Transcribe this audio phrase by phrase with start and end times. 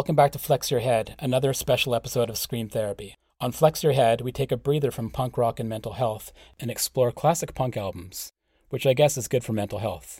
[0.00, 3.16] Welcome back to Flex Your Head, another special episode of Scream Therapy.
[3.38, 6.70] On Flex Your Head, we take a breather from punk rock and mental health and
[6.70, 8.32] explore classic punk albums,
[8.70, 10.18] which I guess is good for mental health.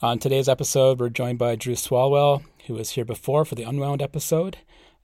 [0.00, 4.00] On today's episode, we're joined by Drew Swalwell, who was here before for the Unwound
[4.00, 4.56] episode.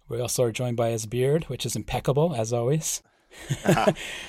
[0.09, 3.03] We also are joined by his beard, which is impeccable, as always.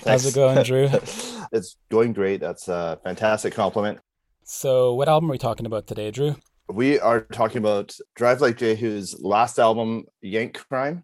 [0.04, 0.90] How's it going, Drew?
[1.54, 2.42] it's going great.
[2.42, 4.00] That's a fantastic compliment.
[4.44, 6.36] So, what album are we talking about today, Drew?
[6.72, 11.04] We are talking about Drive Like Jehu's last album, Yank Crime.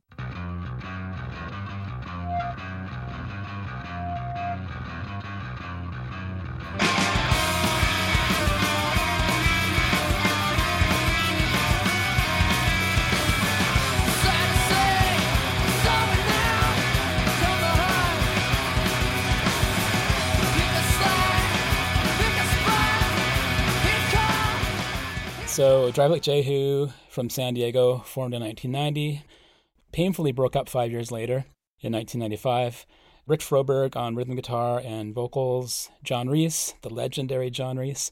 [25.56, 29.23] So, Drive Like Jehu from San Diego, formed in 1990,
[29.94, 31.45] painfully broke up five years later
[31.80, 32.86] in 1995.
[33.25, 38.11] Rick Froberg on rhythm guitar and vocals, John Reis, the legendary John Reis,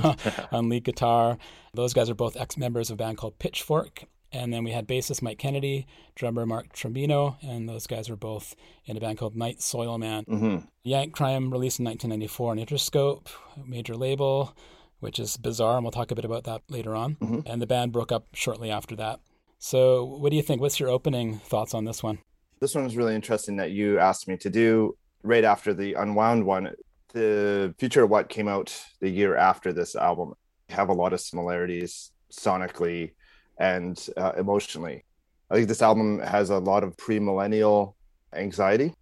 [0.52, 1.38] on lead guitar.
[1.72, 4.04] Those guys are both ex members of a band called Pitchfork.
[4.30, 8.54] And then we had bassist Mike Kennedy, drummer Mark Trombino, and those guys were both
[8.84, 10.26] in a band called Night Soil Man.
[10.26, 10.66] Mm-hmm.
[10.84, 13.28] Yank Crime released in 1994 on Interscope,
[13.64, 14.54] major label
[15.02, 17.16] which is bizarre, and we'll talk a bit about that later on.
[17.16, 17.40] Mm-hmm.
[17.46, 19.20] And the band broke up shortly after that.
[19.58, 20.60] So, what do you think?
[20.60, 22.20] What's your opening thoughts on this one?
[22.60, 26.46] This one was really interesting that you asked me to do right after the Unwound
[26.46, 26.72] one.
[27.12, 30.34] The Future of What came out the year after this album
[30.68, 33.12] have a lot of similarities sonically
[33.58, 35.04] and uh, emotionally.
[35.50, 37.96] I think this album has a lot of pre-millennial
[38.32, 38.94] anxiety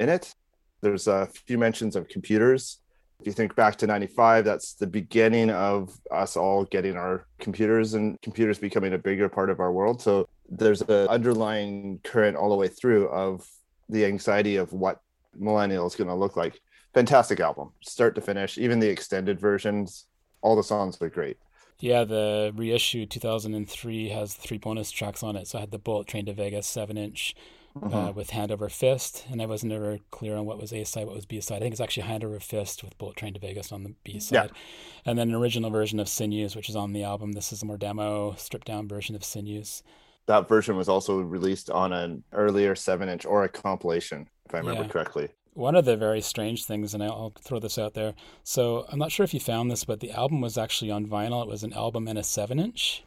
[0.00, 0.34] in it.
[0.80, 2.78] There's a few mentions of computers
[3.20, 7.94] if you think back to 95, that's the beginning of us all getting our computers
[7.94, 10.00] and computers becoming a bigger part of our world.
[10.00, 13.46] So there's an underlying current all the way through of
[13.88, 15.00] the anxiety of what
[15.36, 16.60] millennial is going to look like.
[16.94, 18.56] Fantastic album, start to finish.
[18.56, 20.06] Even the extended versions,
[20.40, 21.38] all the songs are great.
[21.80, 25.46] Yeah, the reissue 2003 has three bonus tracks on it.
[25.48, 27.34] So I had the Bullet Train to Vegas 7 inch,
[27.82, 28.16] uh, mm-hmm.
[28.16, 31.14] with Hand Over Fist, and I wasn't ever clear on what was A side, what
[31.14, 31.56] was B side.
[31.56, 34.18] I think it's actually Hand Over Fist with Bullet Train to Vegas on the B
[34.20, 34.56] side, yeah.
[35.04, 37.32] and then an original version of Sinews, which is on the album.
[37.32, 39.82] This is a more demo, stripped down version of Sinews.
[40.26, 44.58] That version was also released on an earlier seven inch or a compilation, if I
[44.58, 44.88] remember yeah.
[44.88, 45.28] correctly.
[45.54, 48.14] One of the very strange things, and I'll throw this out there.
[48.44, 51.42] So I'm not sure if you found this, but the album was actually on vinyl.
[51.42, 53.02] It was an album and a seven inch,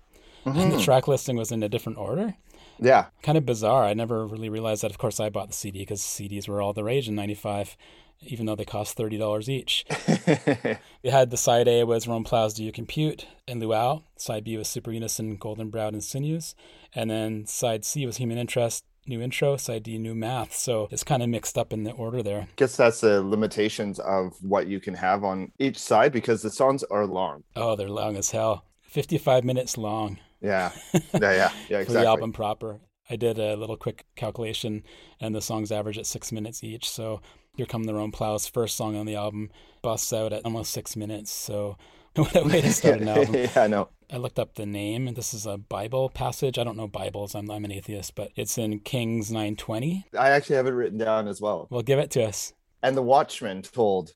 [0.45, 0.57] mm-hmm.
[0.59, 0.83] and the mm-hmm.
[0.83, 2.35] track listing was in a different order.
[2.81, 3.05] Yeah.
[3.21, 3.85] Kind of bizarre.
[3.85, 4.91] I never really realized that.
[4.91, 7.77] Of course, I bought the CD because CDs were all the rage in 95,
[8.21, 9.85] even though they cost $30 each.
[11.03, 14.01] we had the side A was Rome Plows Do You Compute and Luau.
[14.17, 16.55] Side B was Super Unison, Golden Brown, and Sinews.
[16.93, 20.53] And then side C was Human Interest, new intro, side D, new math.
[20.53, 22.47] So it's kind of mixed up in the order there.
[22.55, 26.83] Guess that's the limitations of what you can have on each side because the songs
[26.85, 27.43] are long.
[27.55, 28.65] Oh, they're long as hell.
[28.81, 30.19] 55 minutes long.
[30.43, 31.51] Yeah, yeah, yeah, yeah.
[31.79, 31.85] Exactly.
[31.85, 32.79] for the album proper.
[33.09, 34.83] I did a little quick calculation,
[35.19, 36.89] and the songs average at six minutes each.
[36.89, 37.21] So
[37.55, 40.95] here come the Rome Plows' first song on the album busts out at almost six
[40.95, 41.29] minutes.
[41.31, 41.77] So
[42.15, 43.35] what a way to start an album.
[43.35, 43.89] yeah, I know.
[44.11, 46.57] I looked up the name, and this is a Bible passage.
[46.57, 47.35] I don't know Bibles.
[47.35, 50.05] I'm, I'm an atheist, but it's in Kings 9:20.
[50.17, 51.67] I actually have it written down as well.
[51.69, 52.51] Well, give it to us.
[52.81, 54.13] And the watchman told,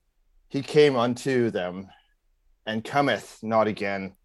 [0.48, 1.88] He came unto them,
[2.66, 4.16] and cometh not again.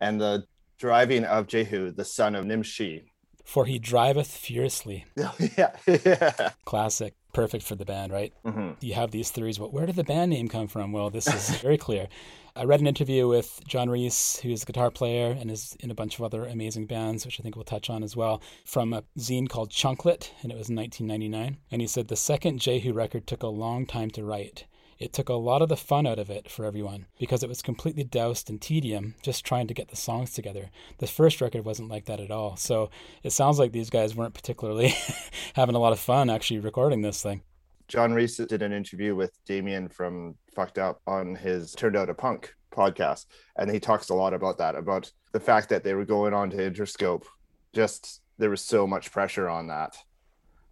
[0.00, 0.44] And the
[0.78, 3.04] driving of Jehu, the son of Nimshi.
[3.44, 5.04] For he driveth furiously.
[5.16, 5.72] yeah.
[5.86, 6.50] yeah.
[6.64, 7.14] Classic.
[7.32, 8.32] Perfect for the band, right?
[8.44, 8.72] Mm-hmm.
[8.80, 9.58] You have these theories.
[9.58, 10.92] Well, where did the band name come from?
[10.92, 12.08] Well, this is very clear.
[12.54, 15.94] I read an interview with John Reis, who's a guitar player and is in a
[15.94, 19.04] bunch of other amazing bands, which I think we'll touch on as well, from a
[19.18, 21.56] zine called Chunklet, and it was in 1999.
[21.70, 24.66] And he said the second Jehu record took a long time to write.
[25.02, 27.60] It took a lot of the fun out of it for everyone because it was
[27.60, 30.70] completely doused in tedium just trying to get the songs together.
[30.98, 32.54] The first record wasn't like that at all.
[32.54, 32.88] So
[33.24, 34.94] it sounds like these guys weren't particularly
[35.54, 37.42] having a lot of fun actually recording this thing.
[37.88, 42.14] John Reis did an interview with Damien from Fucked Up on his Turned Out a
[42.14, 43.26] Punk podcast.
[43.56, 46.48] And he talks a lot about that, about the fact that they were going on
[46.50, 47.24] to Interscope.
[47.72, 49.96] Just there was so much pressure on that.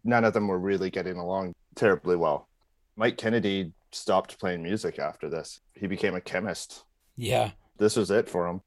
[0.05, 2.49] None of them were really getting along terribly well.
[2.97, 5.61] Mike Kennedy stopped playing music after this.
[5.75, 6.85] He became a chemist.
[7.17, 7.53] Yeah.
[7.79, 8.63] This was it for him.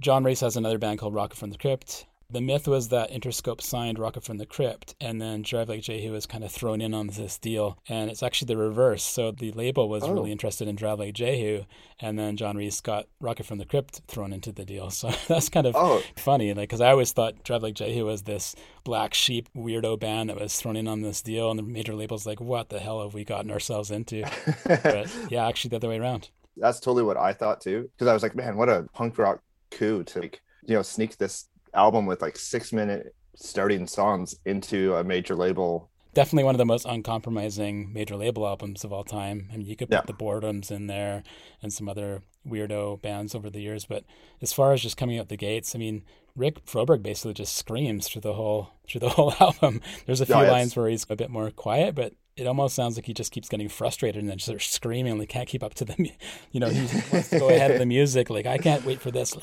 [0.00, 2.06] John Reis has another band called Rocket from the Crypt.
[2.28, 6.10] The myth was that Interscope signed Rocket from the Crypt, and then Drive Like Jehu
[6.10, 7.78] was kind of thrown in on this deal.
[7.88, 9.04] And it's actually the reverse.
[9.04, 10.12] So the label was Oh.
[10.12, 11.64] really interested in Drive Like Jehu,
[12.00, 14.90] and then John Reis got Rocket from the Crypt thrown into the deal.
[14.96, 18.22] So that's kind of Oh, funny, like because I always thought Drive Like Jehu was
[18.22, 21.94] this black sheep weirdo band that was thrown in on this deal, and the major
[21.94, 24.24] label's like, "What the hell have we gotten ourselves into?"
[24.66, 26.30] But yeah, actually the other way around.
[26.56, 27.88] that's totally what I thought too.
[27.92, 31.18] Because I was like, man, what a punk rock coup to like, you know, sneak
[31.18, 31.46] this
[31.76, 35.90] album with like six minute starting songs into a major label.
[36.14, 39.50] Definitely one of the most uncompromising major label albums of all time.
[39.52, 40.02] I mean, you could put Yeah.
[40.06, 41.22] the Boredoms in there
[41.62, 44.04] and some other weirdo bands over the years, but
[44.40, 48.08] as far as just coming out the gates, I mean, Rick Froberg basically just screams
[48.08, 49.82] through the whole through the whole album.
[50.06, 52.74] There's a oh, few Yeah, lines where he's a bit more quiet, but it almost
[52.74, 55.18] sounds like he just keeps getting frustrated and then just starts screaming.
[55.18, 56.12] Like can't keep up to the,
[56.50, 56.80] you know, he
[57.12, 58.30] wants to go ahead of the music.
[58.30, 59.34] Like I can't wait for this.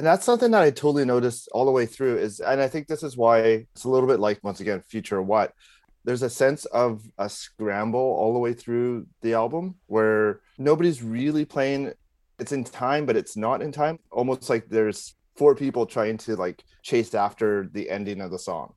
[0.00, 2.86] And that's something that I totally noticed all the way through is and I think
[2.86, 5.52] this is why it's a little bit like once again future what.
[6.04, 11.44] There's a sense of a scramble all the way through the album where nobody's really
[11.44, 11.92] playing.
[12.38, 13.98] It's in time but it's not in time.
[14.10, 18.72] Almost like there's four people trying to like chase after the ending of the song.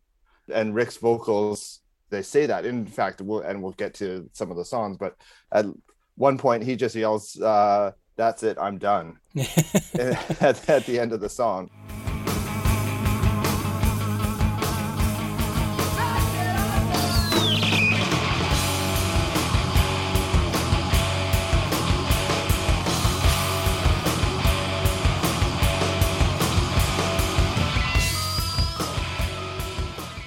[0.53, 1.79] And rick's vocals
[2.09, 2.65] they say that.
[2.65, 5.15] In fact we'll and we'll get to some of the songs but
[5.53, 5.67] at
[6.15, 11.19] one point he just yells uh that's it i'm done at, at the end of
[11.19, 11.69] the song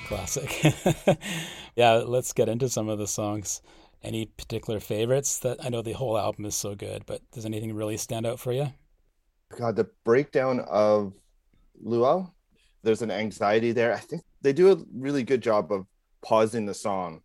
[0.07, 1.19] Classic.
[1.77, 3.61] yeah, let's get into some of the songs.
[4.03, 5.39] Any particular favorites?
[5.41, 8.39] That I know the whole album is so good, but does anything really stand out
[8.39, 8.73] for you?
[9.57, 11.13] God, the breakdown of
[11.83, 12.29] Luau,
[12.83, 13.93] there's an anxiety there.
[13.95, 15.87] I think they do a really good job of
[16.23, 17.21] pausing the song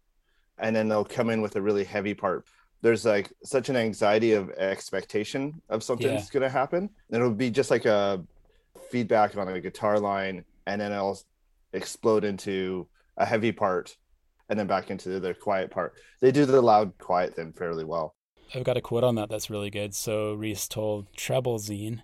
[0.59, 2.45] and then they'll come in with a really heavy part.
[2.81, 6.33] There's like such an anxiety of expectation of something's Yeah.
[6.33, 6.89] going to happen.
[7.09, 8.23] And it'll be just like a
[8.89, 11.19] feedback on a guitar line and then it'll
[11.73, 13.97] explode into a heavy part
[14.51, 15.93] and then back into the quiet part.
[16.19, 18.15] They do the loud quiet thing fairly well.
[18.53, 19.95] I've got a quote on that that's really good.
[19.95, 22.01] So Reis told Treble Zine,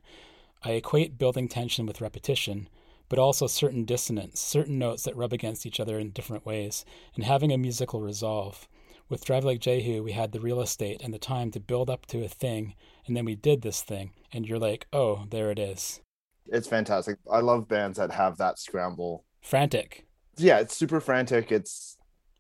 [0.64, 2.70] I equate building tension with repetition,
[3.10, 6.86] but also certain dissonance, certain notes that rub against each other in different ways,
[7.16, 8.66] and having a musical resolve.
[9.10, 12.06] With Drive Like Jehu, we had the real estate and the time to build up
[12.08, 15.60] to a thing, and then we did this thing, and you're like, oh, there it
[15.60, 16.00] is.
[16.46, 17.18] It's fantastic.
[17.30, 20.06] I love bands that have that scramble Frantic.
[20.38, 21.52] yeah, it's super frantic.
[21.52, 21.97] It's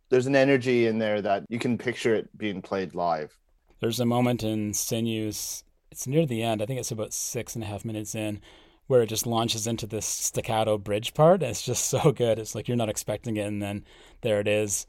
[0.09, 3.37] there's an energy in there that you can picture it being played live.
[3.79, 7.63] There's a moment in Sinews, it's near the end, I think it's about six and
[7.63, 8.41] a half minutes in,
[8.87, 11.43] where it just launches into this staccato bridge part.
[11.43, 12.39] It's just so good.
[12.39, 13.85] It's like you're not expecting it, and then
[14.21, 14.87] there it is.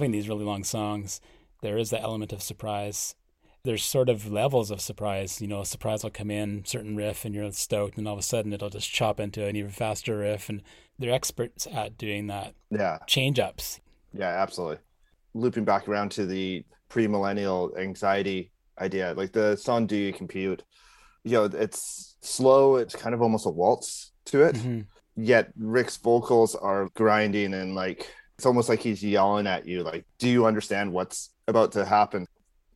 [0.00, 1.20] Having these really long songs,
[1.60, 3.16] there is that element of surprise.
[3.64, 5.42] There's sort of levels of surprise.
[5.42, 8.18] You know, a surprise will come in, certain riff, and you're stoked, and all of
[8.18, 10.48] a sudden it'll just chop into an even faster riff.
[10.48, 10.62] And
[10.98, 12.54] they're experts at doing that.
[12.70, 13.80] Yeah, Change ups.
[14.14, 14.78] yeah, absolutely.
[15.34, 20.62] Looping back around to the pre-millennial anxiety idea, like the song "Do You Compute,"
[21.24, 22.76] you know, it's slow.
[22.76, 24.54] It's kind of almost a waltz to it.
[24.56, 24.86] Mhm.
[25.16, 29.82] Yet Rick's vocals are grinding and like it's almost like he's yelling at you.
[29.82, 32.26] Like, do you understand what's about to happen?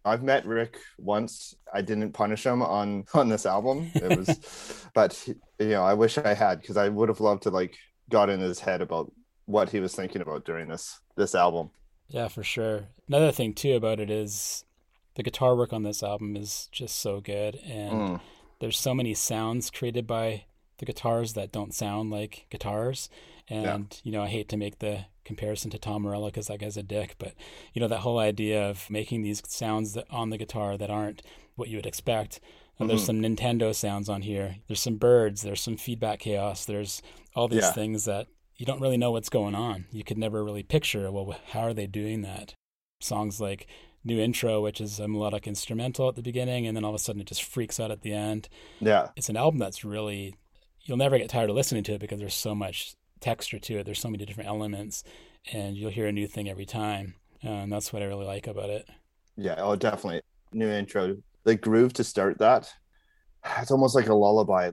[0.04, 1.54] I've met Rick once.
[1.72, 3.90] I didn't punish him on on this album.
[3.94, 7.50] It was, but you know, I wish I had because I would have loved to
[7.50, 7.74] like
[8.10, 9.10] got in his head about
[9.46, 11.70] what he was thinking about during this this album.
[12.08, 12.88] Yeah, for sure.
[13.08, 14.66] Another thing too about it is
[15.14, 18.20] the guitar work on this album is just so good, and Mm.
[18.60, 20.44] there's so many sounds created by
[20.76, 23.08] the guitars that don't sound like guitars.
[23.48, 26.76] And you know, I hate to make the comparison to Tom Morello because that guy's
[26.76, 27.34] a dick, but
[27.72, 31.22] you know that whole idea of making these sounds on the guitar that aren't
[31.56, 32.40] what you would expect.
[32.78, 33.06] And there's Mhm.
[33.06, 34.56] some Nintendo sounds on here.
[34.66, 35.42] There's some birds.
[35.42, 36.64] There's some feedback chaos.
[36.64, 37.02] There's
[37.36, 37.72] all these Yeah.
[37.72, 38.26] things that
[38.56, 39.86] you don't really know what's going on.
[39.92, 41.10] You could never really picture.
[41.12, 42.54] Well, how are they doing that?
[43.00, 43.66] Songs like
[44.04, 46.98] New Intro, which is a melodic instrumental at the beginning, and then all of a
[46.98, 48.48] sudden it just freaks out at the end
[48.80, 50.34] Yeah, it's an album that's really
[50.82, 53.86] you'll never get tired of listening to it because there's so much texture to it
[53.86, 55.02] there's so many different elements
[55.52, 57.14] and you'll hear a new thing every time
[57.44, 58.86] uh, and that's what i really like about it
[59.36, 60.22] yeah, oh, definitely.
[60.52, 62.72] New intro, the groove to start that.
[63.58, 64.70] it's almost like a lullaby,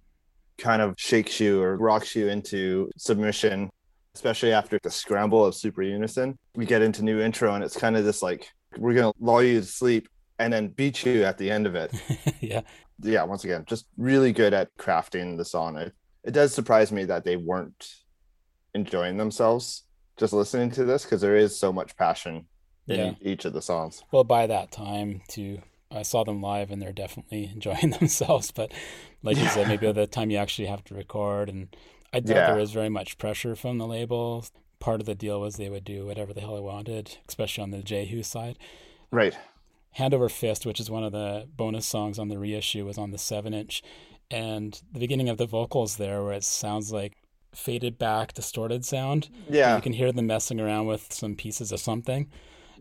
[0.58, 3.70] kind of shakes you or rocks you into submission,
[4.14, 6.38] especially after the scramble of Super Unison.
[6.56, 9.44] We get into new intro and it's kind of this like, we're going to lull
[9.44, 11.92] you to sleep and then beat you at the end of it.
[12.40, 12.62] yeah.
[13.04, 15.78] Yeah, once again, just really good at crafting the song.
[15.78, 15.94] It,
[16.24, 17.88] it does surprise me that they weren't
[18.74, 19.84] enjoying themselves
[20.18, 22.46] just listening to this because there is so much passion
[22.88, 23.14] in Yeah.
[23.22, 24.04] each of the songs.
[24.12, 25.60] Well, by that time, too,
[25.90, 28.52] I saw them live and they're definitely enjoying themselves.
[28.52, 28.72] But
[29.24, 31.76] like you said, maybe by the time you actually have to record, and
[32.14, 32.48] I doubt Yeah.
[32.48, 34.46] there was very much pressure from the label.
[34.80, 37.72] Part of the deal was they would do whatever the hell they wanted, especially on
[37.72, 38.58] the Jehu side.
[39.12, 39.38] Right.
[39.96, 43.12] Hand Over Fist, which is one of the bonus songs on the reissue, was on
[43.12, 43.84] the seven inch.
[44.30, 47.18] And the beginning of the vocals there, where it sounds like
[47.54, 49.30] faded back, distorted sound.
[49.50, 49.76] Yeah.
[49.76, 52.30] You can hear them messing around with some pieces of something.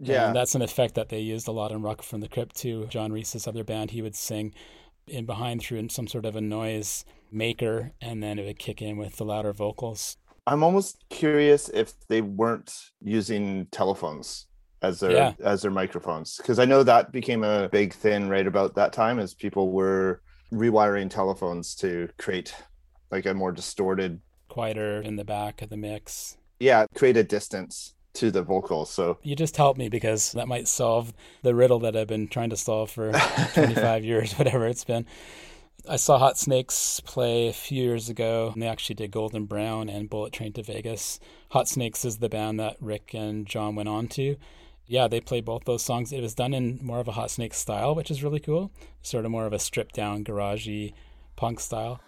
[0.00, 0.28] Yeah.
[0.28, 2.86] And that's an effect that they used a lot in Rocket from the Crypt too.
[2.88, 4.54] John Reis's other band, he would sing
[5.06, 8.96] in behind through some sort of a noise maker, and then it would kick in
[8.96, 10.16] with the louder vocals.
[10.46, 12.72] I'm almost curious if they weren't
[13.02, 14.46] using telephones
[14.82, 15.32] as their Yeah.
[15.44, 19.18] as their microphones because I know that became a big thing right about that time
[19.18, 22.54] as people were rewiring telephones to create
[23.10, 24.20] like a more distorted
[24.50, 26.36] Quieter in the back of the mix.
[26.58, 30.66] yeah create a distance to the vocals so You just helped me because that might
[30.68, 33.12] solve the riddle that I've been trying to solve for
[33.54, 35.06] 25 years, whatever it's been.
[35.88, 39.88] I saw Hot Snakes play a few years ago, and they actually did Golden Brown
[39.88, 41.20] and Bullet Train to Vegas.
[41.52, 44.36] Hot Snakes is the band that Rick and John went on to.
[44.86, 46.12] Yeah, they played both those songs.
[46.12, 48.72] It was done in more of a Hot Snakes style, which is really cool.
[49.02, 50.92] Sort of more of a stripped down, garagey
[51.36, 52.00] punk style.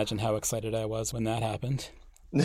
[0.00, 1.90] Imagine how excited I was when that happened.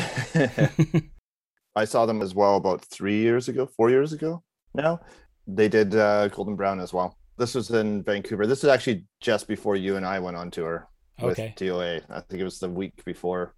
[1.73, 4.43] I saw them as well about three years ago, four years ago
[4.73, 4.99] now.
[5.47, 7.17] They did uh, Golden Brown as well.
[7.37, 8.45] This was in Vancouver.
[8.45, 10.89] This is actually just before you and I went on tour
[11.21, 11.53] with Okay.
[11.55, 12.01] DOA.
[12.09, 13.53] I think it was the week before.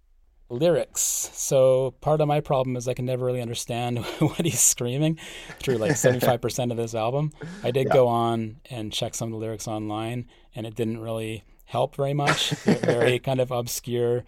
[0.48, 1.00] lyrics.
[1.32, 5.18] So part of my problem is I can never really understand what he's screaming
[5.58, 7.32] through like 75% of this album.
[7.64, 7.94] I did Yeah.
[7.94, 12.14] go on and check some of the lyrics online and it didn't really help very
[12.14, 12.50] much.
[12.64, 14.24] Very kind of obscure.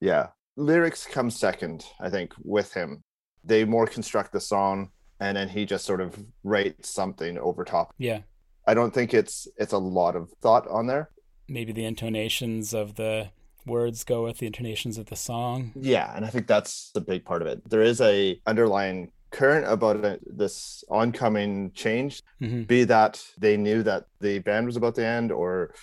[0.00, 0.28] Yeah.
[0.56, 3.04] Lyrics come second, I think, with him.
[3.44, 7.94] They more construct the song and then he just sort of writes something over top.
[7.96, 8.20] Yeah.
[8.66, 11.10] I don't think it's it's a lot of thought on there.
[11.48, 13.30] Maybe the intonations of the
[13.64, 15.72] words go with the intonations of the song.
[15.74, 17.62] Yeah, and I think that's the big part of it.
[17.68, 23.82] There is a underlying current about it, this oncoming change, hmm be that they knew
[23.84, 25.74] that the band was about to end or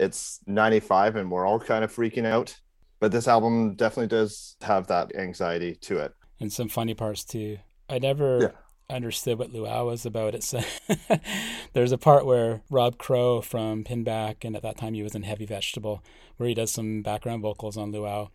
[0.00, 2.58] it's 95 and we're all kind of freaking out.
[2.98, 6.12] But this album definitely does have that anxiety to it.
[6.40, 7.58] And some funny parts too.
[7.88, 8.94] I never Yeah.
[8.96, 10.34] understood what Luau was about.
[10.34, 10.54] It's
[11.72, 15.22] there's a part where Rob Crow from Pinback, and at that time he was in
[15.22, 16.02] Heavy Vegetable,
[16.36, 18.28] where he does some background vocals on Luau.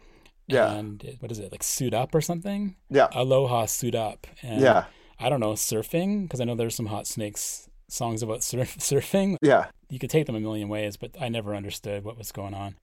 [0.47, 0.71] Yeah.
[0.73, 2.75] And it- what is it like suit up or something?
[2.89, 3.07] Yeah.
[3.13, 4.27] Aloha suit up.
[4.41, 4.85] And Yeah.
[5.19, 9.37] I don't know surfing because I know there's some Hot Snakes songs about surf- surfing.
[9.41, 9.67] Yeah.
[9.89, 12.75] You could take them a million ways, but I never understood what was going on.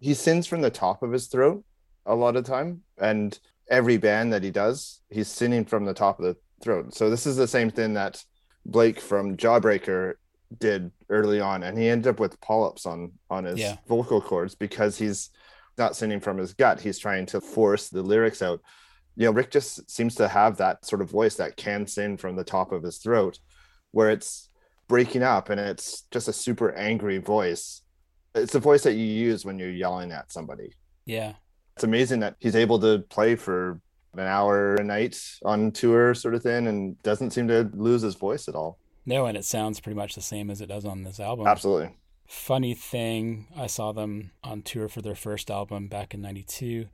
[0.00, 1.64] He sings from the top of his throat
[2.06, 2.82] a lot of time.
[2.98, 3.38] And
[3.70, 6.94] every band that he does, he's singing from the top of the throat.
[6.94, 8.22] So this is the same thing that
[8.66, 10.14] Blake from Jawbreaker
[10.58, 11.62] did early on.
[11.62, 13.76] And he ended up with polyps on on his Yeah.
[13.88, 15.30] vocal cords because he's
[15.78, 16.80] not singing from his gut.
[16.80, 18.60] He's trying to force the lyrics out.
[19.16, 22.36] You know, Rick just seems to have that sort of voice that can sing from
[22.36, 23.38] the top of his throat,
[23.92, 24.50] where it's
[24.88, 27.82] breaking up and it's just a super angry voice.
[28.34, 30.72] It's a voice that you use when you're yelling at somebody.
[31.06, 31.34] Yeah.
[31.76, 33.80] It's amazing that he's able to play for
[34.14, 38.14] an hour a night on tour, sort of thing, and doesn't seem to lose his
[38.14, 38.78] voice at all.
[39.06, 41.46] No, and it sounds pretty much the same as it does on this album.
[41.46, 41.90] Absolutely.
[42.28, 46.86] funny thing, I saw them on tour for their first album back in 92.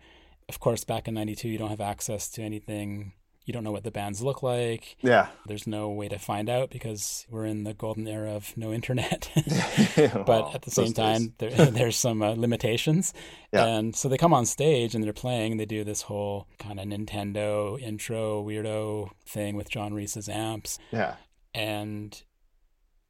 [0.48, 3.12] Of course, back in 92, you don't have access to anything.
[3.46, 4.96] You don't know what the bands look like.
[5.00, 5.28] Yeah.
[5.46, 9.30] There's no way to find out because we're in the golden era of no internet.
[9.96, 13.12] but Well, at the same time, there, there's some uh, limitations.
[13.52, 13.64] Yeah.
[13.66, 15.56] And so they come on stage and they're playing.
[15.56, 21.14] They do this whole kind of Nintendo intro weirdo thing with John Reis's amps Yeah.
[21.54, 22.22] and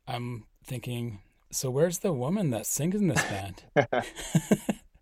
[0.08, 1.20] I'm thinking,
[1.52, 3.62] so where's the woman that sings in this band?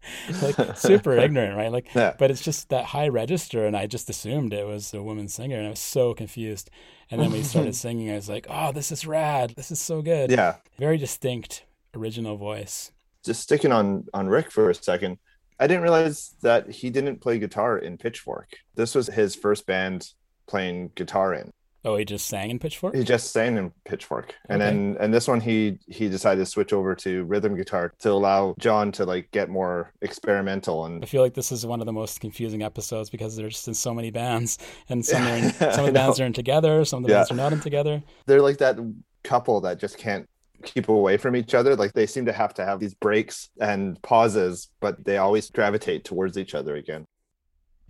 [0.42, 1.72] like super ignorant, right?
[1.72, 2.14] Like, Yeah.
[2.18, 5.56] but it's just that high register, and I just assumed it was a woman singer,
[5.56, 6.70] and I was so confused.
[7.10, 9.50] And then we started singing, I was like, "Oh, this is rad!
[9.56, 10.56] This is so good!" Yeah.
[10.78, 11.64] very distinct
[11.94, 12.92] original voice.
[13.24, 15.18] Just sticking on on Rick for a second.
[15.58, 18.56] I didn't realize that he didn't play guitar in Pitchfork.
[18.76, 20.12] This was his first band
[20.46, 21.50] playing guitar in.
[21.84, 22.94] Oh, he just sang in Pitchfork.
[22.96, 24.70] He just sang in Pitchfork, and Okay.
[24.70, 28.54] then and this one he he decided to switch over to rhythm guitar to allow
[28.58, 31.92] John to like get more experimental And I feel like this is one of the
[31.92, 34.58] most confusing episodes because they're just in so many bands,
[34.88, 37.18] and some are in, some of the bands are in together, some of the Yeah.
[37.18, 38.02] bands are not in together.
[38.26, 38.76] they're like that
[39.22, 40.28] couple that just can't
[40.64, 41.76] keep away from each other.
[41.76, 46.04] Like they seem to have to have these breaks and pauses, but they always gravitate
[46.04, 47.04] towards each other again.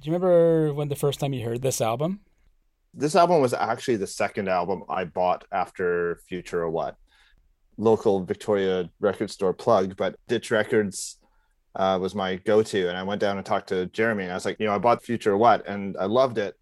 [0.00, 2.20] Do you remember when the first time you heard this album?
[2.98, 6.96] This album was actually the second album I bought after Future of What.
[7.76, 11.18] Local Victoria record store plug, but Ditch Records
[11.76, 12.88] uh, was my go-to.
[12.88, 14.78] And I went down and talked to Jeremy, and I was like, you know, I
[14.78, 16.56] bought Future of What, and I loved it.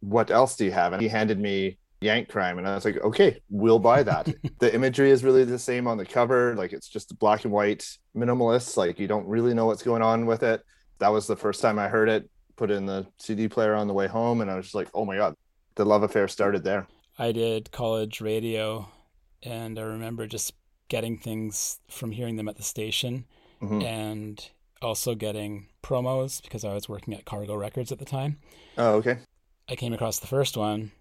[0.00, 0.94] What else do you have?
[0.94, 4.32] And he handed me Yank Crime, and I was like, okay, we'll buy that.
[4.60, 7.86] the imagery is really the same on the cover, like it's just black and white,
[8.16, 8.78] minimalist.
[8.78, 10.62] Like you don't really know what's going on with it.
[11.00, 12.30] That was the first time I heard it.
[12.56, 15.04] Put in the CD player on the way home, and I was just like, oh
[15.04, 15.34] my god,
[15.76, 16.86] the love affair started there.
[17.18, 18.88] I did college radio,
[19.42, 20.52] and I remember just
[20.88, 23.24] getting things from hearing them at the station,
[23.60, 23.82] Mhm.
[23.82, 24.50] and
[24.82, 28.38] also getting promos because I was working at Cargo Records at the time.
[28.76, 29.18] Oh, okay.
[29.68, 30.92] I came across the first one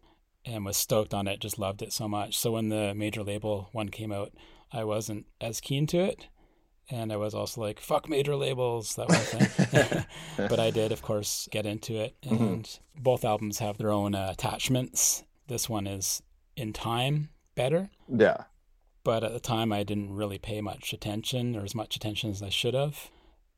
[0.45, 2.37] and was stoked on it, just loved it so much.
[2.37, 4.31] So when the major label one came out,
[4.71, 6.27] I wasn't as keen to it.
[6.89, 10.05] And I was also like, fuck major labels, that one thing.
[10.37, 12.15] but I did, of course, get into it.
[12.23, 15.23] And both albums have their own uh, attachments.
[15.47, 16.21] This one is
[16.55, 17.89] in time better.
[18.09, 18.43] Yeah.
[19.03, 22.41] But at the time, I didn't really pay much attention or as much attention as
[22.41, 23.09] I should have.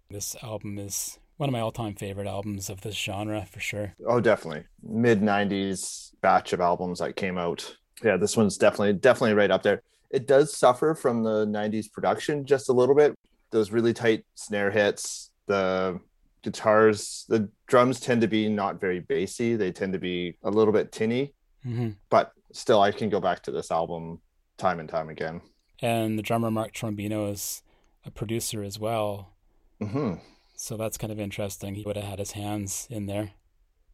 [0.10, 3.94] This album is one of my all time favorite albums of this genre for sure.
[4.08, 4.64] Oh, definitely.
[4.82, 7.76] Mid '90s batch of albums that came out.
[8.04, 9.82] Yeah, this one's definitely definitely right up there.
[10.12, 13.16] It does suffer from the '90s production just a little bit.
[13.52, 15.32] Those really tight snare hits.
[15.48, 16.00] The
[16.42, 19.56] guitars, the drums tend to be not very bassy.
[19.56, 21.34] They tend to be a little bit tinny.
[21.64, 24.22] hmm But still, I can go back to this album
[24.58, 25.42] time and time again.
[25.82, 27.62] And the drummer Mark Trombino is
[28.06, 29.34] a producer as well.
[29.82, 30.16] hmm
[30.56, 31.76] So that's kind of interesting.
[31.76, 33.32] He would have had his hands in there.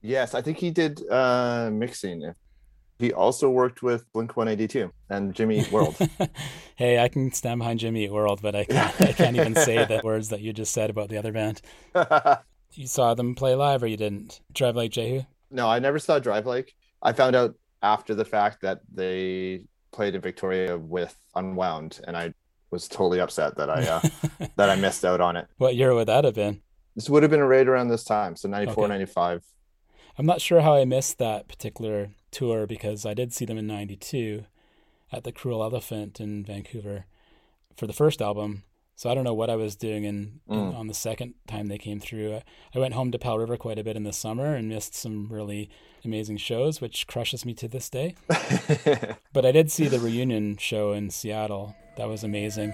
[0.01, 2.33] Yes, I think he did uh, mixing.
[3.01, 5.97] He also worked with Blink 182 and Jimmy Eat World.
[6.75, 9.83] hey, I can stand behind Jimmy Eat World, but I can't, I can't even say
[9.85, 11.61] the words that you just said about the other band.
[12.73, 14.39] You saw them play live or you didn't?
[14.53, 15.23] Drive Like Jehu?
[15.49, 16.73] no, I never saw Drive Like.
[17.01, 22.33] I found out after the fact that they played in Victoria with Unwound, and I
[22.69, 24.01] was totally upset that I uh,
[24.55, 25.47] that I missed out on it.
[25.57, 26.61] what year would that have been?
[26.95, 28.89] This would have been right around this time, so 94, Okay.
[28.93, 29.43] 95.
[30.17, 33.67] I'm not sure how I missed that particular tour because I did see them in
[33.67, 34.45] 92
[35.11, 37.05] at the Cruel Elephant in Vancouver
[37.75, 38.63] for the first album.
[38.95, 40.75] So I don't know what I was doing in, in- Mm.
[40.75, 42.35] on the second time they came through.
[42.35, 42.43] I,
[42.75, 45.27] I went home to Powell River quite a bit in the summer and missed some
[45.31, 45.69] really
[46.05, 48.15] amazing shows, which crushes me to this day.
[49.33, 51.75] But I did see the reunion show in Seattle.
[51.97, 52.73] That was amazing.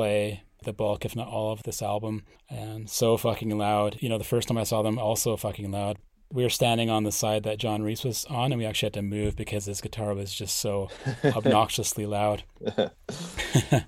[0.00, 3.98] Play the bulk, if not all, of this album, and so fucking loud.
[4.00, 5.98] You know, the first time I saw them, also fucking loud.
[6.32, 8.94] We were standing on the side that John Reis was on, and we actually had
[8.94, 10.88] to move because his guitar was just so
[11.24, 12.44] obnoxiously loud.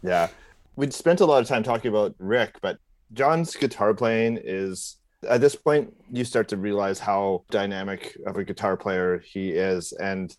[0.03, 0.29] yeah.
[0.77, 2.77] We'd spent a lot of time talking about Rick, but
[3.15, 4.99] John's guitar playing is
[5.31, 9.93] at this point you start to realize how dynamic of a guitar player he is
[9.93, 10.37] and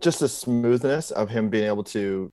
[0.00, 2.32] just the smoothness of him being able to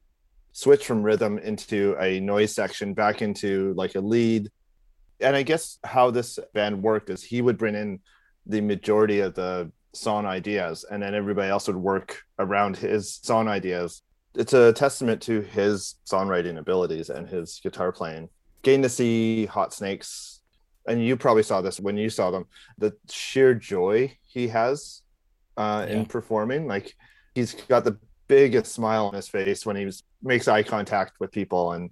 [0.53, 4.49] switch from rhythm into a noise section back into like a lead.
[5.19, 7.99] And I guess how this band worked is he would bring in
[8.45, 13.47] the majority of the song ideas and then everybody else would work around his song
[13.47, 14.01] ideas.
[14.35, 18.29] It's a testament to his songwriting abilities and his guitar playing.
[18.63, 20.41] Getting to see Hot Snakes,
[20.87, 22.45] and you probably saw this when you saw them,
[22.77, 25.01] the sheer joy he has
[25.57, 25.95] uh, yeah.
[25.95, 26.67] in performing.
[26.67, 26.95] Like
[27.35, 29.89] he's got the biggest smile on his face when he
[30.21, 31.91] makes eye contact with people and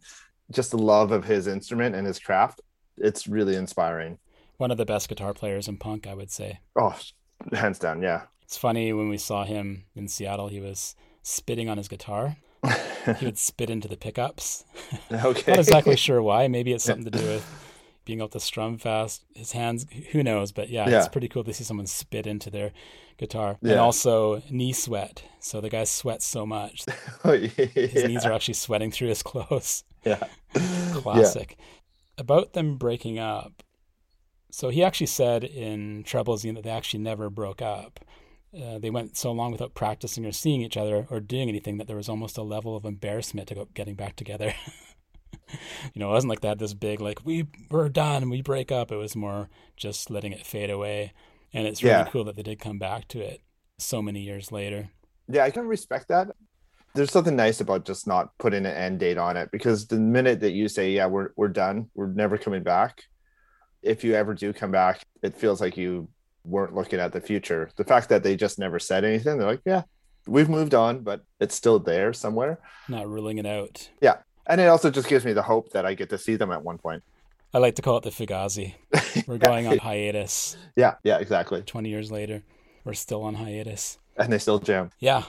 [0.51, 2.61] just the love of his instrument and his craft.
[2.97, 4.17] It's really inspiring.
[4.57, 6.59] One of the best guitar players in punk, I would say.
[6.75, 6.97] Oh,
[7.53, 8.23] hands down, yeah.
[8.43, 12.37] It's funny when we saw him in Seattle, he was spitting on his guitar.
[13.19, 14.65] he would spit into the pickups.
[15.11, 15.43] Okay.
[15.51, 16.47] Not exactly sure why.
[16.47, 17.68] Maybe it's something to do with
[18.05, 19.25] being able to strum fast.
[19.35, 20.51] His hands, who knows?
[20.51, 20.99] But yeah, yeah.
[20.99, 22.71] it's pretty cool to see someone spit into their
[23.17, 23.57] guitar.
[23.61, 23.71] Yeah.
[23.71, 25.23] And also knee sweat.
[25.39, 26.85] So the guy sweats so much.
[27.23, 27.47] oh, yeah.
[27.47, 29.83] His knees are actually sweating through his clothes.
[30.03, 30.23] Yeah.
[30.53, 31.57] Classic.
[32.17, 33.63] About them breaking up.
[34.51, 37.99] So he actually said in Treblezine that they actually never broke up.
[38.53, 41.85] Uh, they went so long without practicing or seeing each other or doing anything that
[41.85, 44.53] there was almost a level of embarrassment about getting back together.
[45.93, 48.91] you know, it wasn't like had this big like we were done, we break up.
[48.91, 51.13] It was more just letting it fade away.
[51.53, 52.09] And it's really yeah.
[52.09, 53.41] cool that they did come back to it
[53.77, 54.89] so many years later.
[55.27, 56.27] Yeah, I can respect that.
[56.95, 60.39] There's something nice about just not putting an end date on it because the minute
[60.41, 63.03] that you say, "Yeah, we're we're done, we're never coming back,"
[63.83, 66.09] if you ever do come back, it feels like you
[66.43, 67.69] weren't looking at the future.
[67.75, 69.83] The fact that they just never said anything, they're like, "Yeah,
[70.27, 73.89] we've moved on, but it's still there somewhere." Not ruling it out.
[74.01, 74.17] Yeah,
[74.49, 76.63] and it also just gives me the hope that I get to see them at
[76.63, 77.03] one point.
[77.53, 78.73] I like to call it the Fugazi.
[79.27, 80.57] We're going on hiatus.
[80.75, 81.61] Yeah, yeah, exactly.
[81.61, 82.43] 20 years later,
[82.83, 83.97] we're still on hiatus.
[84.17, 84.91] And they still jam.
[84.99, 85.23] Yeah.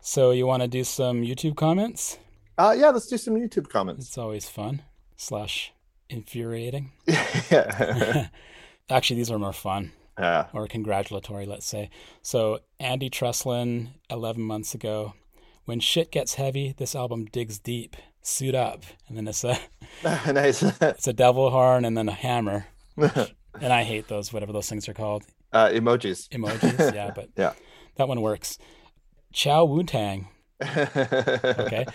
[0.00, 2.18] So you want to do some YouTube comments?
[2.56, 4.06] Uh yeah, let's do some YouTube comments.
[4.06, 4.82] It's always fun
[5.16, 5.72] slash
[6.08, 6.92] infuriating.
[7.50, 8.28] yeah.
[8.90, 9.92] Actually, these are more fun.
[10.18, 10.46] Yeah.
[10.52, 11.90] Or congratulatory, let's say.
[12.22, 15.14] So Andy Treslin, 11 months ago,
[15.66, 17.96] when shit gets heavy, this album digs deep
[18.28, 19.58] suit up, and then it's a
[20.04, 20.62] nice.
[20.62, 22.66] it's a devil horn and then a hammer.
[22.96, 25.24] and I hate those, whatever those things are called.
[25.52, 26.28] Uh, emojis.
[26.28, 27.54] Emojis, yeah, but yeah,
[27.96, 28.58] that one works.
[29.32, 30.28] Chow Wu Tang.
[30.62, 31.86] okay,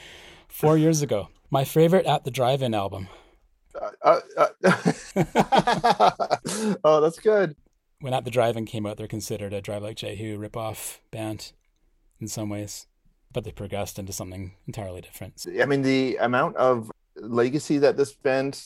[0.48, 3.10] four years ago, my favorite at the Drive-In album.
[3.76, 6.38] Uh, uh, uh
[6.84, 7.56] oh, that's good.
[8.00, 11.54] When At the Drive-In came out, they're considered a Drive Like Jehu ripoff band
[12.20, 12.86] in some ways
[13.34, 15.46] but they progressed into something entirely different.
[15.60, 18.62] I mean, the amount of legacy that this band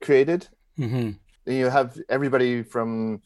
[0.00, 0.48] created.
[0.78, 1.12] Mm-hmm.
[1.50, 3.22] You have everybody from,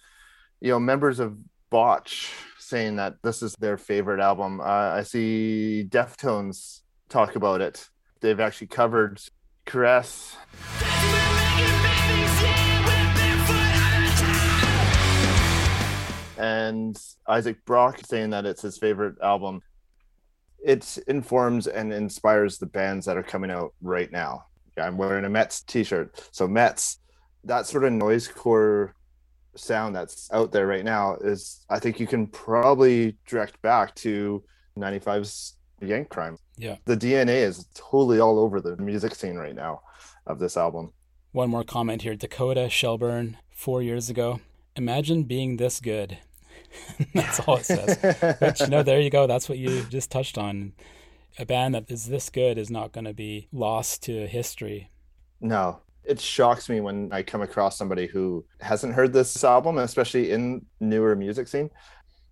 [0.60, 1.36] you know, members of
[1.70, 4.60] Botch saying that this is their favorite album.
[4.60, 7.88] Uh, I see Deftones talk about it.
[8.20, 9.20] They've actually covered
[9.66, 10.36] Caress.
[16.38, 16.96] And
[17.28, 19.62] Isaac Brock saying that it's his favorite album
[20.64, 24.46] it informs and inspires the bands that are coming out right now.
[24.78, 26.28] I'm wearing a Metz t-shirt.
[26.32, 26.98] So Metz,
[27.44, 28.92] that sort of noisecore
[29.54, 34.42] sound that's out there right now is I think you can probably direct back to
[34.78, 36.38] 95's Yank Crime.
[36.56, 36.76] Yeah.
[36.84, 39.82] The DNA is totally all over the music scene right now
[40.26, 40.92] of this album.
[41.32, 42.14] One more comment here.
[42.14, 44.40] Dakota Shelburne, four years ago.
[44.76, 46.18] Imagine being this good.
[47.14, 48.36] That's all it says.
[48.40, 49.26] but you know, there you go.
[49.26, 50.72] That's what you just touched on.
[51.38, 54.90] A band that is this good is not going to be lost to history.
[55.40, 60.30] No, it shocks me when I come across somebody who hasn't heard this album, especially
[60.30, 61.70] in newer music scene.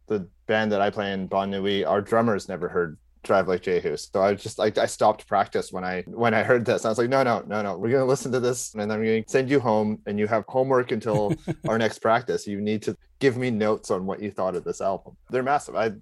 [0.07, 3.97] The band that I play in Bon Nuit, our drummers never heard drive like Jehu.
[3.97, 6.85] So I just like I stopped practice when I when I heard this.
[6.85, 7.77] I was like, no, no, no, no.
[7.77, 10.93] We're gonna listen to this and I'm gonna send you home and you have homework
[10.93, 11.35] until
[11.69, 12.47] our next practice.
[12.47, 15.17] You need to give me notes on what you thought of this album.
[15.31, 15.77] They're massive.
[15.77, 15.93] I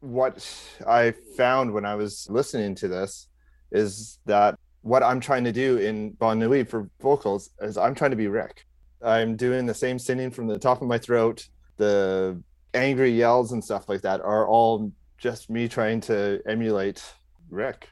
[0.00, 0.46] what
[0.86, 3.28] I found when I was listening to this
[3.72, 8.16] is that what I'm trying to do in Bon for vocals is I'm trying to
[8.16, 8.64] be Rick.
[9.02, 11.48] I'm doing the same singing from the top of my throat.
[11.76, 12.40] The
[12.72, 17.02] angry yells and stuff like that are all just me trying to emulate
[17.50, 17.88] Rick.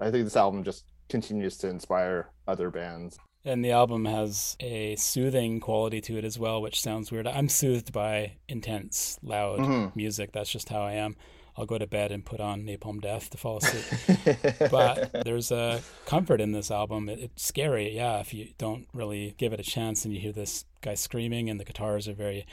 [0.00, 3.18] I think this album just continues to inspire other bands.
[3.48, 7.26] And the album has a soothing quality to it as well, which sounds weird.
[7.26, 9.96] I'm soothed by intense, loud mm-hmm.
[9.96, 10.32] music.
[10.32, 11.16] That's just how I am.
[11.56, 14.36] I'll go to bed and put on Napalm Death to fall asleep.
[14.70, 17.08] but there's a comfort in this album.
[17.08, 20.32] It, it's scary, yeah, if you don't really give it a chance and you hear
[20.32, 22.44] this guy screaming and the guitars are very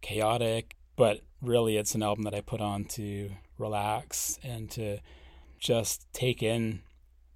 [0.00, 0.74] chaotic.
[0.96, 4.98] But really, it's an album that I put on to relax and to
[5.60, 6.82] just take in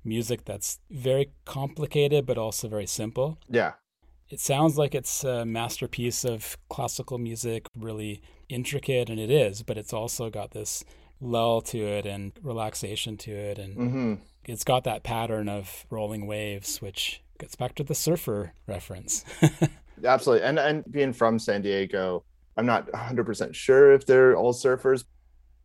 [0.09, 3.39] music that's very complicated but also very simple.
[3.49, 3.73] Yeah.
[4.29, 9.79] It sounds like it's a masterpiece of classical music, really intricate, and it is, but
[9.79, 10.85] it's also got this
[11.21, 13.59] lull to it and relaxation to it.
[13.59, 18.55] And hmm it's got that pattern of rolling waves, which gets back to the surfer
[18.67, 19.25] reference.
[20.05, 20.47] Absolutely.
[20.47, 22.25] And and being from San Diego,
[22.57, 25.05] I'm not 100% sure if they're all surfers.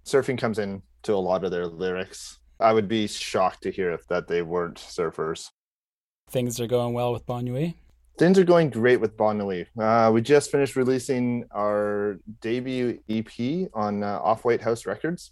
[0.05, 2.39] Surfing comes in to a lot of their lyrics.
[2.63, 5.49] I would be shocked to hear if that they weren't surfers.
[6.29, 7.75] Things are going well with Bon Nuit.
[8.17, 9.67] Things are going great with Bon Nuit.
[9.77, 15.31] Uh, we just finished releasing our debut EP on uh, Off White House Records.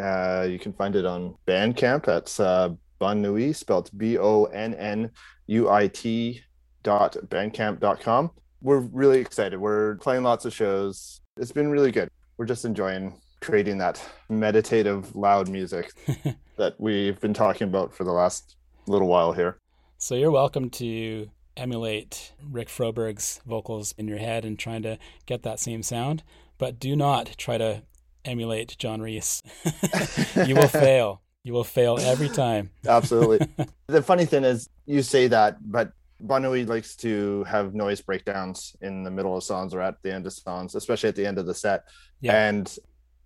[0.00, 2.04] Uh, you can find it on Bandcamp.
[2.04, 5.10] That's uh, Bon Nuit, spelled B O N N
[5.46, 6.42] U I T
[6.82, 8.30] dot bandcamp.com.
[8.60, 9.58] We're really excited.
[9.58, 11.22] We're playing lots of shows.
[11.38, 12.10] It's been really good.
[12.36, 15.92] We're just enjoying creating that meditative, loud music
[16.60, 18.54] that we've been talking about for the last
[18.86, 19.56] little while here.
[19.96, 25.42] So you're welcome to emulate Rick Froberg's vocals in your head and trying to get
[25.42, 26.22] that same sound,
[26.58, 27.82] but do not try to
[28.26, 29.42] emulate John Reis.
[30.46, 31.22] you will fail.
[31.44, 32.68] You will fail every time.
[32.86, 33.48] Absolutely.
[33.86, 39.02] the funny thing is, you say that, but Bon likes to have noise breakdowns in
[39.02, 41.46] the middle of songs or at the end of songs, especially at the end of
[41.46, 41.84] the set.
[42.20, 42.48] Yeah.
[42.48, 42.76] And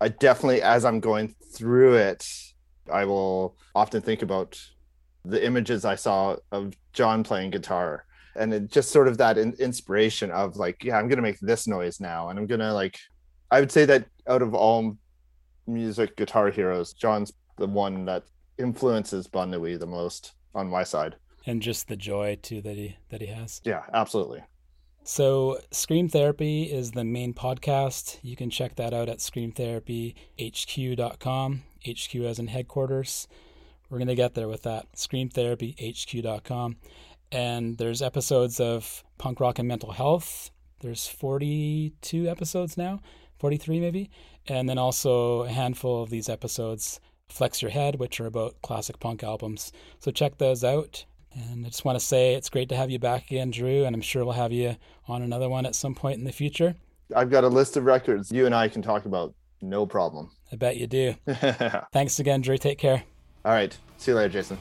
[0.00, 2.53] I definitely, as I'm going through it,
[2.92, 4.60] I will often think about
[5.24, 8.04] the images I saw of John playing guitar.
[8.36, 11.38] And it just sort of that in- inspiration of like, yeah, I'm going to make
[11.40, 12.28] this noise now.
[12.28, 12.98] And I'm going to like,
[13.50, 14.96] I would say that out of all
[15.66, 18.24] music guitar heroes, John's the one that
[18.58, 21.16] influences Bon Nuit the most on my side.
[21.46, 23.60] And just the joy too that he that he has.
[23.64, 24.42] Yeah, absolutely.
[25.06, 28.18] So, Scream Therapy is the main podcast.
[28.22, 33.28] You can check that out at screamtherapyhq.com, HQ as in headquarters.
[33.90, 34.90] We're going to get there with that.
[34.96, 36.76] Screamtherapyhq.com.
[37.30, 40.50] And there's episodes of punk rock and mental health.
[40.80, 43.02] There's 42 episodes now,
[43.38, 44.08] 43 maybe.
[44.46, 49.00] And then also a handful of these episodes, Flex Your Head, which are about classic
[49.00, 49.70] punk albums.
[49.98, 51.04] So check those out.
[51.34, 53.94] And I just want to say it's great to have you back again, Drew, and
[53.94, 54.76] I'm sure we'll have you
[55.08, 56.76] on another one at some point in the future.
[57.14, 60.30] I've got a list of records you and I can talk about, no problem.
[60.52, 61.14] I bet you do.
[61.92, 62.58] Thanks again, Drew.
[62.58, 63.04] Take care.
[63.44, 63.76] All right.
[63.98, 64.58] See you later, Jason.